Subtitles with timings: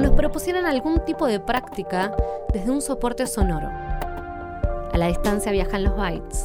[0.00, 2.16] nos propusieran algún tipo de práctica
[2.52, 3.68] desde un soporte sonoro.
[3.68, 6.44] A la distancia viajan los bytes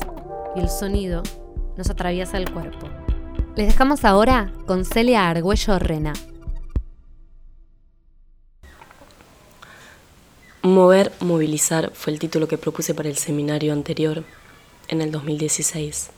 [0.55, 1.23] y el sonido
[1.77, 2.87] nos atraviesa el cuerpo.
[3.55, 6.13] Les dejamos ahora con Celia Argüello Rena.
[10.61, 14.23] Mover, movilizar fue el título que propuse para el seminario anterior,
[14.87, 16.09] en el 2016.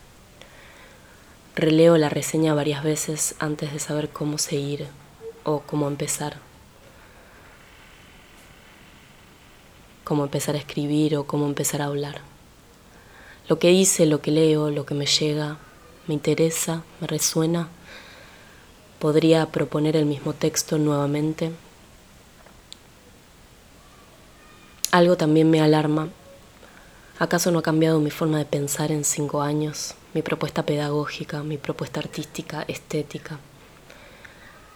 [1.55, 4.87] Releo la reseña varias veces antes de saber cómo seguir
[5.43, 6.46] o cómo empezar.
[10.07, 12.21] Cómo empezar a escribir o cómo empezar a hablar.
[13.49, 15.57] Lo que hice, lo que leo, lo que me llega,
[16.07, 17.67] me interesa, me resuena.
[18.99, 21.51] Podría proponer el mismo texto nuevamente
[24.91, 26.07] Algo también me alarma.
[27.19, 29.95] ¿Acaso no ha cambiado mi forma de pensar en cinco años?
[30.13, 33.37] Mi propuesta pedagógica, mi propuesta artística, estética.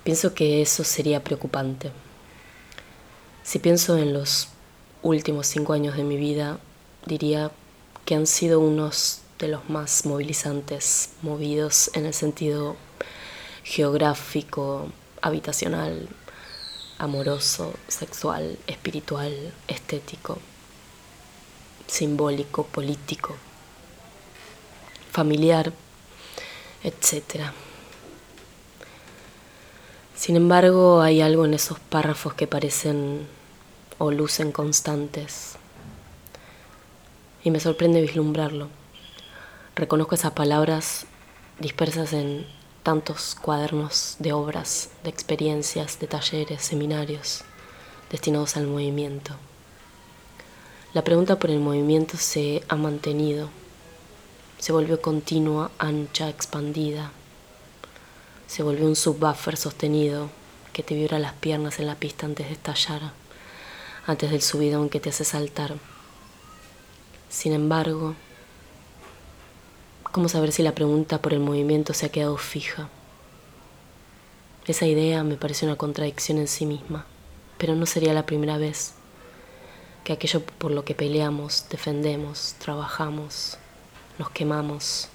[0.03, 1.91] Pienso que eso sería preocupante.
[3.41, 4.49] Si pienso en los
[5.03, 6.59] últimos cinco años de mi vida,
[7.05, 7.51] diría
[8.05, 12.75] que han sido unos de los más movilizantes, movidos en el sentido
[13.63, 16.07] geográfico, habitacional,
[16.97, 20.37] amoroso, sexual, espiritual, estético,
[21.87, 23.35] simbólico, político,
[25.11, 25.73] familiar,
[26.83, 27.51] etc.
[30.15, 33.27] Sin embargo, hay algo en esos párrafos que parecen
[34.01, 35.57] o lucen constantes
[37.43, 38.67] y me sorprende vislumbrarlo.
[39.75, 41.05] Reconozco esas palabras
[41.59, 42.47] dispersas en
[42.81, 47.43] tantos cuadernos de obras, de experiencias, de talleres, seminarios
[48.09, 49.35] destinados al movimiento.
[50.95, 53.49] La pregunta por el movimiento se ha mantenido,
[54.57, 57.11] se volvió continua, ancha, expandida,
[58.47, 60.31] se volvió un subbuffer sostenido
[60.73, 63.20] que te vibra las piernas en la pista antes de estallar,
[64.11, 65.75] antes del subidón que te hace saltar.
[67.29, 68.15] Sin embargo,
[70.11, 72.89] ¿Cómo saber si la pregunta por el movimiento se ha quedado fija?
[74.67, 77.05] Esa idea me parece una contradicción en sí misma,
[77.57, 78.93] pero no sería la primera vez
[80.03, 83.57] que aquello por lo que peleamos, defendemos, trabajamos,
[84.19, 85.07] nos quemamos,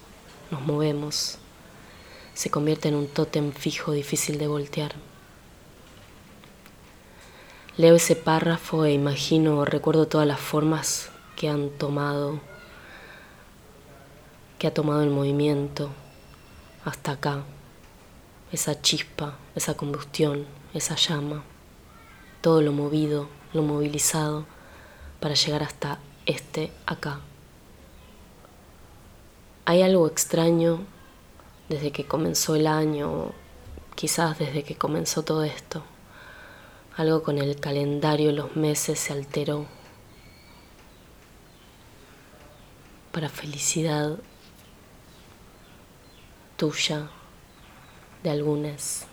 [0.49, 1.37] nos movemos,
[2.33, 4.95] se convierte en un tótem fijo difícil de voltear.
[7.77, 12.39] Leo ese párrafo e imagino recuerdo todas las formas que han tomado
[14.57, 15.91] que ha tomado el movimiento
[16.83, 17.43] hasta acá,
[18.51, 21.43] esa chispa, esa combustión, esa llama,
[22.41, 24.47] todo lo movido, lo movilizado
[25.19, 27.19] para llegar hasta este acá.
[29.65, 30.79] Hay algo extraño
[31.69, 33.33] desde que comenzó el año,
[33.93, 35.83] quizás desde que comenzó todo esto.
[36.97, 39.67] Algo con el calendario, los meses se alteró.
[43.11, 44.17] Para felicidad
[46.55, 47.11] tuya,
[48.23, 49.05] de algunas.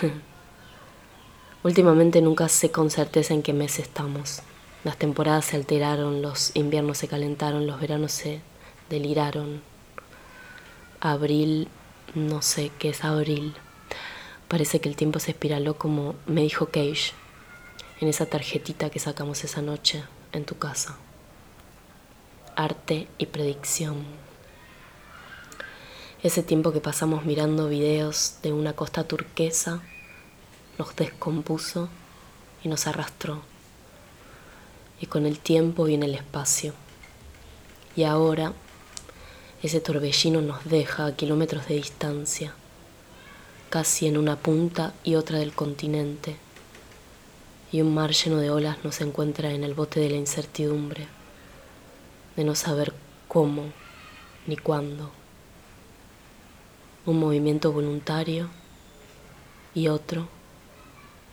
[1.64, 4.42] Últimamente nunca sé con certeza en qué mes estamos.
[4.84, 8.40] Las temporadas se alteraron, los inviernos se calentaron, los veranos se
[8.88, 9.62] deliraron.
[11.00, 11.66] Abril,
[12.14, 13.52] no sé qué es abril.
[14.46, 17.14] Parece que el tiempo se espiraló como me dijo Cage
[18.02, 20.02] en esa tarjetita que sacamos esa noche
[20.32, 20.96] en tu casa.
[22.56, 24.04] Arte y predicción.
[26.20, 29.82] Ese tiempo que pasamos mirando videos de una costa turquesa
[30.78, 31.88] nos descompuso
[32.64, 33.42] y nos arrastró.
[35.00, 36.74] Y con el tiempo viene el espacio.
[37.94, 38.52] Y ahora
[39.62, 42.52] ese torbellino nos deja a kilómetros de distancia,
[43.70, 46.36] casi en una punta y otra del continente.
[47.72, 51.08] Y un mar lleno de olas nos encuentra en el bote de la incertidumbre,
[52.36, 52.92] de no saber
[53.28, 53.72] cómo
[54.46, 55.10] ni cuándo
[57.04, 58.48] un movimiento voluntario
[59.74, 60.28] y otro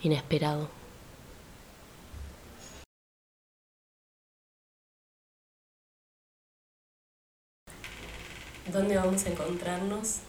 [0.01, 0.69] inesperado.
[8.71, 10.19] ¿Dónde vamos a encontrarnos?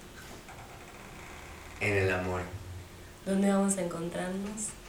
[1.80, 2.42] En el amor.
[3.24, 4.79] ¿Dónde vamos a encontrarnos?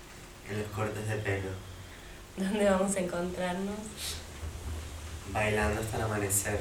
[0.52, 1.50] En los cortes de pelo.
[2.38, 3.80] ¿Dónde vamos a encontrarnos?
[5.32, 6.60] Bailando hasta el amanecer.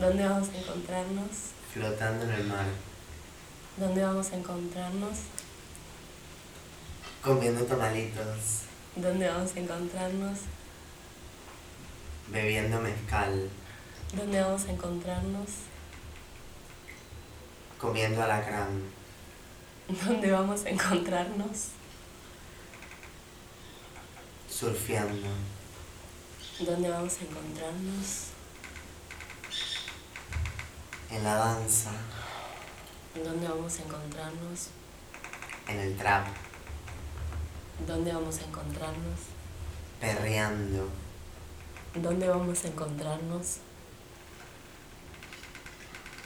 [0.00, 1.28] ¿Dónde vamos a encontrarnos?
[1.70, 2.64] Flotando en el mar.
[3.76, 5.18] ¿Dónde vamos a encontrarnos?
[7.22, 8.62] Comiendo tamalitos.
[8.96, 10.38] ¿Dónde vamos a encontrarnos?
[12.28, 13.50] Bebiendo mezcal.
[14.16, 15.50] ¿Dónde vamos a encontrarnos?
[17.78, 18.80] Comiendo alacrán.
[20.06, 21.81] ¿Dónde vamos a encontrarnos?
[24.52, 25.28] Surfeando.
[26.60, 28.26] ¿Dónde vamos a encontrarnos?
[31.10, 31.90] En la danza.
[33.14, 34.68] ¿Dónde vamos a encontrarnos?
[35.68, 36.26] En el trap.
[37.86, 39.20] ¿Dónde vamos a encontrarnos?
[39.98, 40.88] Perreando.
[41.94, 43.56] ¿Dónde vamos a encontrarnos?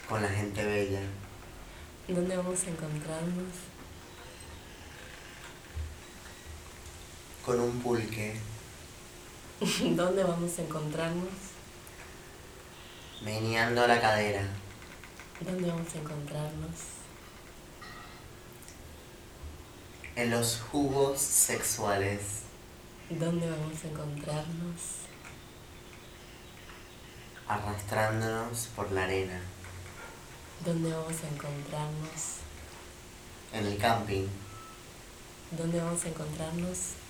[0.08, 1.02] Con la gente bella.
[2.08, 3.75] ¿Dónde vamos a encontrarnos?
[7.46, 8.34] Con un pulque.
[9.60, 11.28] ¿Dónde vamos a encontrarnos?
[13.22, 14.44] Meneando la cadera.
[15.40, 16.80] ¿Dónde vamos a encontrarnos?
[20.16, 22.42] En los jugos sexuales.
[23.10, 24.80] ¿Dónde vamos a encontrarnos?
[27.46, 29.40] Arrastrándonos por la arena.
[30.64, 32.40] ¿Dónde vamos a encontrarnos?
[33.52, 34.26] En el camping.
[35.52, 37.05] ¿Dónde vamos a encontrarnos?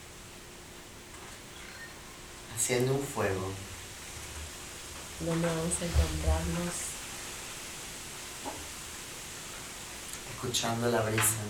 [2.57, 3.53] Haciendo un fuego.
[5.21, 6.75] ¿Dónde vamos a encontrarnos?
[10.33, 11.45] Escuchando la brisa.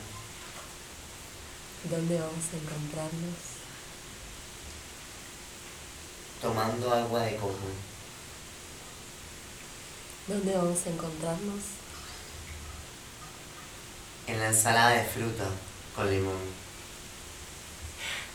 [1.85, 3.39] ¿Dónde vamos a encontrarnos?
[6.43, 7.55] Tomando agua de coco.
[10.27, 11.63] ¿Dónde vamos a encontrarnos?
[14.27, 15.47] En la ensalada de fruta
[15.95, 16.67] con limón.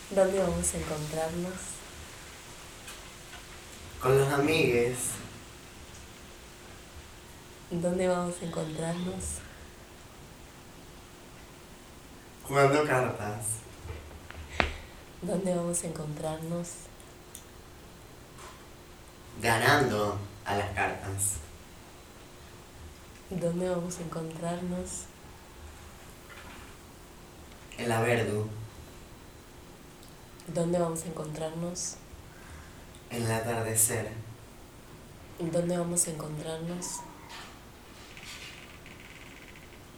[0.10, 1.81] ¿Dónde vamos a encontrarnos?
[4.02, 4.98] Con los amigues.
[7.70, 9.26] ¿Dónde vamos a encontrarnos?
[12.48, 13.46] Jugando cartas.
[15.22, 16.70] ¿Dónde vamos a encontrarnos?
[19.40, 21.36] Ganando a las cartas.
[23.30, 24.90] ¿Dónde vamos a encontrarnos?
[27.78, 28.48] En la verdu.
[30.48, 31.98] ¿Dónde vamos a encontrarnos?
[33.12, 34.10] En el atardecer.
[35.38, 37.02] ¿Dónde vamos a encontrarnos?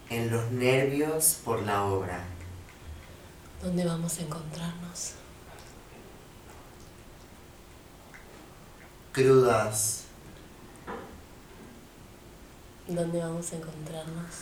[0.10, 2.24] En los nervios por la obra.
[3.62, 5.14] ¿Dónde vamos a encontrarnos?
[9.12, 10.06] Crudas.
[12.88, 14.36] ¿Dónde vamos a encontrarnos?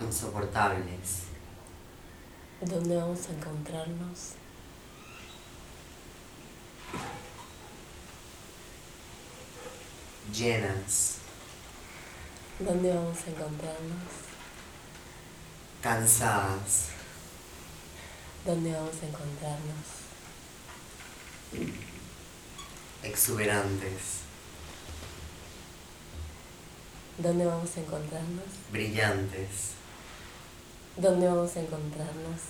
[0.00, 1.35] Insoportables.
[2.60, 4.32] ¿Dónde vamos a encontrarnos?
[10.32, 11.18] Llenas.
[12.58, 14.12] ¿Dónde vamos a encontrarnos?
[15.82, 16.88] Cansadas.
[18.46, 19.86] ¿Dónde vamos a encontrarnos?
[23.02, 24.20] Exuberantes.
[27.18, 28.46] ¿Dónde vamos a encontrarnos?
[28.72, 29.76] Brillantes.
[30.96, 32.40] ¿Dónde vamos a encontrarnos?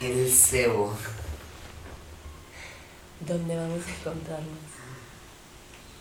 [0.00, 0.94] En el cebo.
[3.20, 4.58] ¿Dónde vamos a encontrarnos?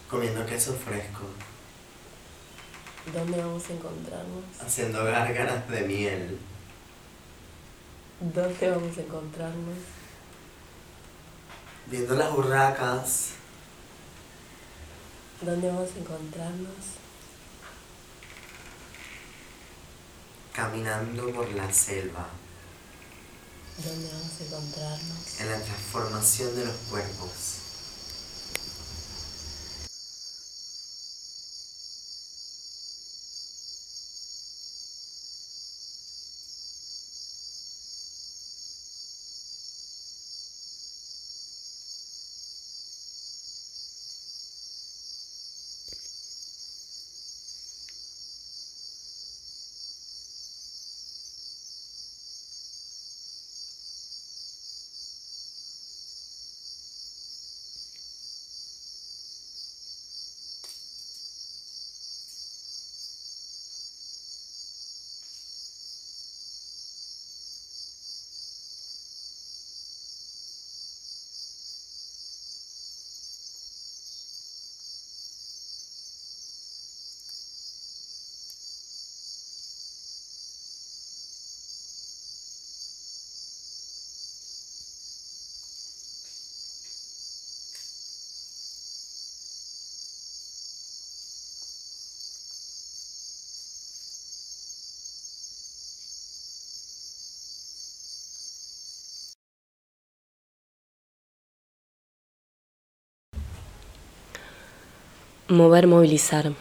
[0.10, 1.22] Comiendo queso fresco.
[3.14, 4.44] ¿Dónde vamos a encontrarnos?
[4.60, 6.40] Haciendo gárgaras de miel.
[8.20, 9.78] ¿Dónde vamos a encontrarnos?
[11.86, 13.30] Viendo las burracas.
[15.40, 17.06] ¿Dónde vamos a encontrarnos?
[20.56, 22.30] Caminando por la selva.
[23.78, 25.42] ¿Dónde vamos a encontrarnos?
[25.42, 27.65] En la transformación de los cuerpos.
[105.48, 106.54] Mover, movilizar.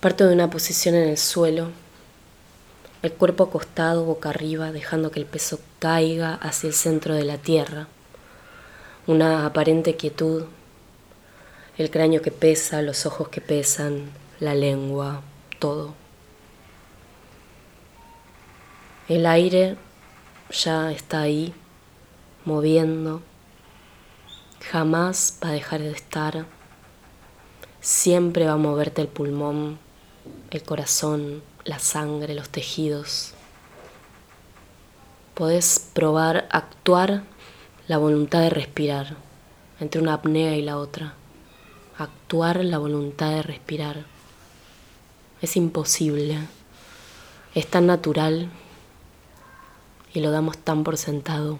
[0.00, 1.70] Parto de una posición en el suelo,
[3.00, 7.38] el cuerpo acostado boca arriba, dejando que el peso caiga hacia el centro de la
[7.38, 7.88] tierra.
[9.06, 10.44] Una aparente quietud,
[11.78, 15.22] el cráneo que pesa, los ojos que pesan, la lengua,
[15.58, 15.94] todo.
[19.08, 19.78] El aire
[20.50, 21.54] ya está ahí,
[22.44, 23.22] moviendo,
[24.70, 26.44] jamás va a dejar de estar,
[27.84, 29.78] siempre va a moverte el pulmón,
[30.50, 33.34] el corazón, la sangre, los tejidos.
[35.34, 37.24] Podés probar actuar
[37.86, 39.16] la voluntad de respirar
[39.80, 41.12] entre una apnea y la otra.
[41.98, 44.06] Actuar la voluntad de respirar.
[45.42, 46.38] Es imposible.
[47.54, 48.48] Es tan natural
[50.14, 51.58] y lo damos tan por sentado.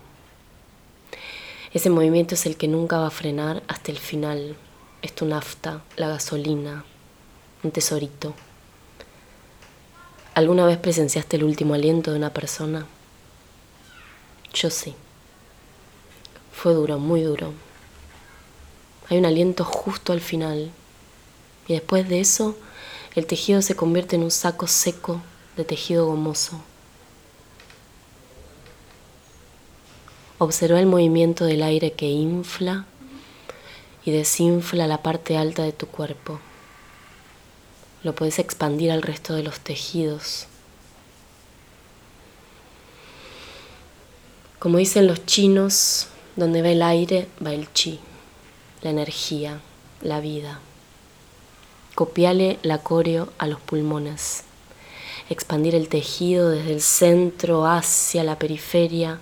[1.74, 4.56] Ese movimiento es el que nunca va a frenar hasta el final.
[5.04, 6.82] Es tu nafta, la gasolina,
[7.62, 8.32] un tesorito.
[10.32, 12.86] ¿Alguna vez presenciaste el último aliento de una persona?
[14.54, 14.94] Yo sí.
[16.54, 17.52] Fue duro, muy duro.
[19.10, 20.70] Hay un aliento justo al final.
[21.68, 22.56] Y después de eso,
[23.14, 25.20] el tejido se convierte en un saco seco
[25.58, 26.62] de tejido gomoso.
[30.38, 32.86] Observa el movimiento del aire que infla
[34.04, 36.40] y desinfla la parte alta de tu cuerpo
[38.04, 40.46] lo puedes expandir al resto de los tejidos.
[44.58, 47.98] Como dicen los chinos, donde va el aire, va el chi,
[48.82, 49.60] la energía,
[50.02, 50.60] la vida.
[51.94, 54.44] Copiale la coreo a los pulmones.
[55.30, 59.18] Expandir el tejido desde el centro hacia la periferia.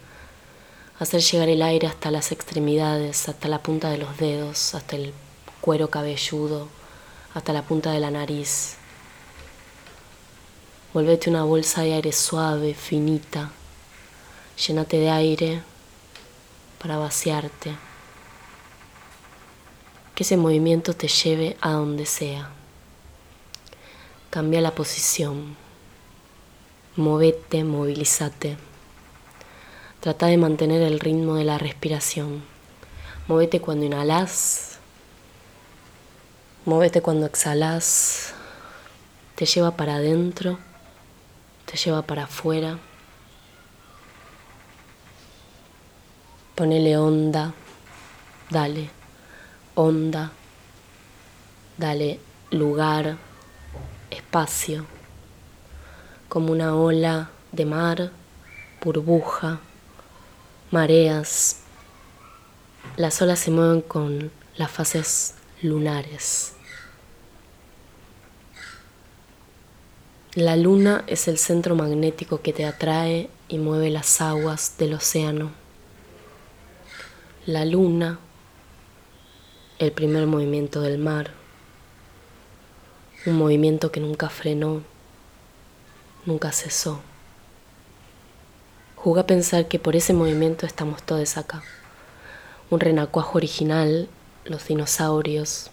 [1.03, 5.13] Hacer llegar el aire hasta las extremidades, hasta la punta de los dedos, hasta el
[5.61, 6.69] cuero cabelludo,
[7.35, 8.77] hasta la punta de la nariz.
[10.95, 13.51] Volvete una bolsa de aire suave, finita.
[14.65, 15.63] Llénate de aire
[16.81, 17.75] para vaciarte.
[20.15, 22.49] Que ese movimiento te lleve a donde sea.
[24.31, 25.57] Cambia la posición.
[26.95, 28.57] Movete, movilízate.
[30.03, 32.43] Trata de mantener el ritmo de la respiración.
[33.29, 34.81] Movete cuando inhalas.
[36.65, 38.35] Móvete cuando exhalas,
[39.37, 40.59] te lleva para adentro,
[41.67, 42.81] te lleva para afuera.
[46.57, 47.55] Ponele onda,
[48.51, 48.91] dale.
[49.77, 50.33] Onda,
[51.79, 52.19] dale
[52.51, 53.19] lugar,
[54.11, 54.85] espacio,
[56.29, 58.11] como una ola de mar,
[58.83, 59.61] burbuja,
[60.73, 61.59] mareas.
[62.97, 66.55] Las olas se mueven con las fases lunares.
[70.35, 75.53] La luna es el centro magnético que te atrae y mueve las aguas del océano.
[77.45, 78.19] La luna,
[79.79, 81.33] el primer movimiento del mar,
[83.27, 84.83] un movimiento que nunca frenó,
[86.25, 87.03] nunca cesó.
[89.03, 91.65] Juga a pensar que por ese movimiento estamos todos acá.
[92.71, 94.09] Un renacuajo original
[94.45, 95.73] los dinosaurios,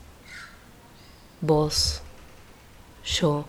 [1.39, 2.01] vos,
[3.05, 3.45] yo.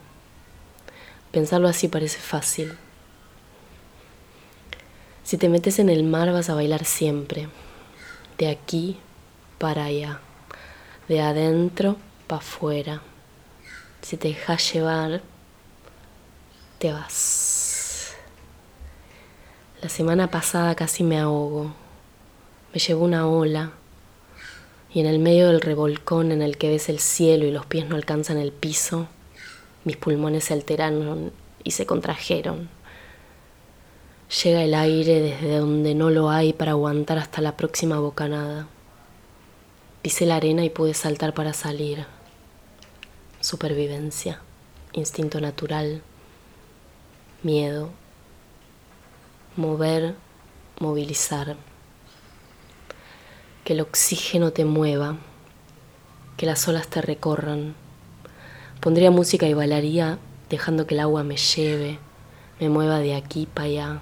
[1.33, 2.77] Pensarlo así parece fácil.
[5.25, 7.49] Si te metes en el mar vas a bailar siempre,
[8.37, 8.99] de aquí
[9.57, 10.21] para allá,
[11.09, 11.97] de adentro
[12.27, 13.01] para afuera.
[14.03, 15.23] Si te dejas llevar,
[16.79, 17.80] te vas.
[19.83, 21.73] La semana pasada casi me ahogo.
[22.75, 23.73] Me llevó una ola
[24.93, 27.89] y en el medio del revolcón en el que ves el cielo y los pies
[27.89, 29.09] no alcanzan el piso,
[29.85, 31.33] mis pulmones se alteraron
[31.65, 32.69] y se contrajeron.
[34.45, 38.69] Llega el aire desde donde no lo hay para aguantar hasta la próxima bocanada.
[40.03, 42.05] Pisé la arena y pude saltar para salir.
[43.41, 44.43] Supervivencia,
[44.93, 46.03] instinto natural,
[47.43, 47.91] miedo,
[49.57, 50.15] mover,
[50.79, 51.57] movilizar
[53.65, 55.17] que el oxígeno te mueva,
[56.37, 57.75] que las olas te recorran.
[58.81, 61.99] Pondría música y bailaría dejando que el agua me lleve,
[62.59, 64.01] me mueva de aquí para allá.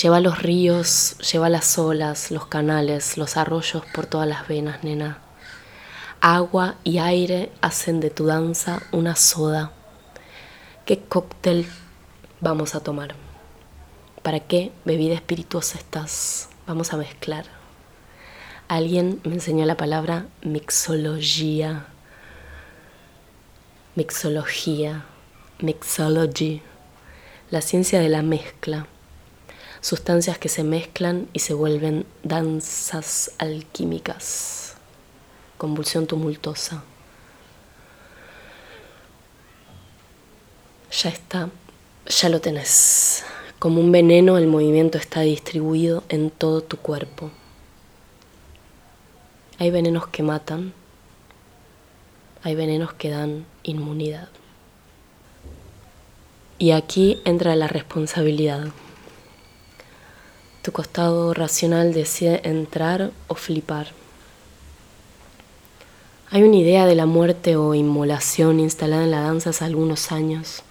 [0.00, 5.18] Lleva los ríos, lleva las olas, los canales, los arroyos por todas las venas, nena.
[6.20, 9.72] Agua y aire hacen de tu danza una soda.
[10.84, 11.66] ¿Qué cóctel
[12.40, 13.25] vamos a tomar?
[14.26, 16.48] ¿Para qué bebida espirituosa estás?
[16.66, 17.44] Vamos a mezclar.
[18.66, 21.86] Alguien me enseñó la palabra mixología,
[23.94, 25.04] mixología,
[25.60, 26.60] mixology,
[27.52, 28.88] la ciencia de la mezcla,
[29.80, 34.74] sustancias que se mezclan y se vuelven danzas alquímicas,
[35.56, 36.82] convulsión tumultuosa.
[40.90, 41.48] Ya está,
[42.08, 43.24] ya lo tenés.
[43.66, 47.32] Como un veneno el movimiento está distribuido en todo tu cuerpo.
[49.58, 50.72] Hay venenos que matan,
[52.44, 54.28] hay venenos que dan inmunidad.
[56.58, 58.68] Y aquí entra la responsabilidad.
[60.62, 63.88] Tu costado racional decide entrar o flipar.
[66.30, 70.62] Hay una idea de la muerte o inmolación instalada en la danza hace algunos años.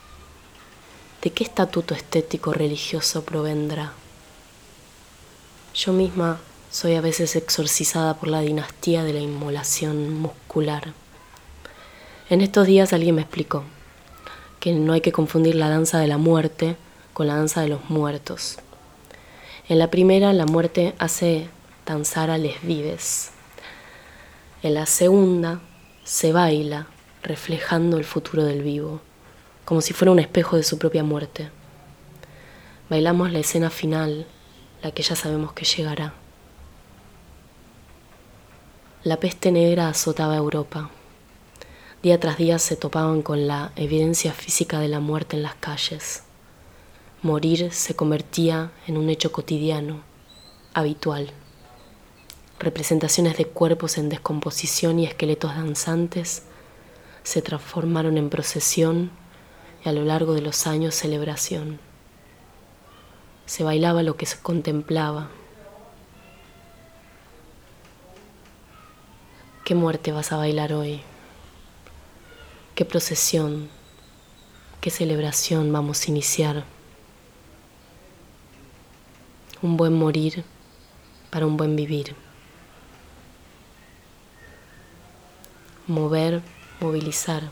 [1.26, 3.94] ¿De qué estatuto estético religioso provendrá?
[5.74, 6.40] Yo misma
[6.70, 10.94] soy a veces exorcizada por la dinastía de la inmolación muscular.
[12.30, 13.64] En estos días alguien me explicó
[14.60, 16.76] que no hay que confundir la danza de la muerte
[17.14, 18.60] con la danza de los muertos.
[19.68, 21.50] En la primera, la muerte hace
[21.88, 23.32] danzar a les vives.
[24.62, 25.60] En la segunda,
[26.04, 26.86] se baila,
[27.24, 29.02] reflejando el futuro del vivo,
[29.66, 31.50] como si fuera un espejo de su propia muerte.
[32.90, 34.28] Bailamos la escena final,
[34.84, 36.14] la que ya sabemos que llegará.
[39.04, 40.92] La peste negra azotaba Europa.
[42.04, 46.24] Día tras día se topaban con la evidencia física de la muerte en las calles.
[47.24, 50.02] Morir se convertía en un hecho cotidiano,
[50.76, 51.32] habitual.
[52.60, 56.44] Representaciones de cuerpos en descomposición y esqueletos danzantes
[57.24, 59.10] se transformaron en procesión
[59.86, 61.80] y a lo largo de los años celebración.
[63.46, 65.30] Se bailaba lo que se contemplaba,
[69.66, 71.02] ¿Qué muerte vas a bailar hoy?
[72.76, 73.68] ¿Qué procesión?
[74.80, 76.66] ¿Qué celebración vamos a iniciar?
[79.64, 80.44] Un buen morir
[81.32, 82.16] para un buen vivir.
[85.88, 86.44] Mover,
[86.80, 87.50] movilizar.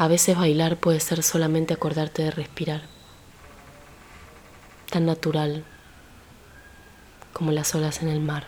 [0.00, 2.80] A veces bailar puede ser solamente acordarte de respirar.
[4.90, 5.62] Tan natural
[7.34, 8.46] como las olas en el mar.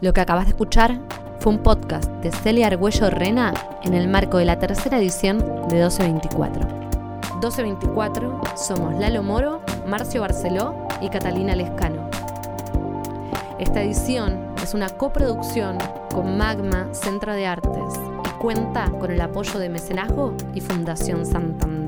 [0.00, 0.98] Lo que acabas de escuchar
[1.40, 5.74] fue un podcast de Celia Argüello Rena en el marco de la tercera edición de
[5.74, 6.62] 1224.
[7.34, 12.08] 1224 somos Lalo Moro, Marcio Barceló y Catalina Lescano.
[13.58, 15.76] Esta edición es una coproducción
[16.14, 17.94] con Magma Centro de Artes
[18.26, 21.79] y cuenta con el apoyo de Mecenazgo y Fundación Santander.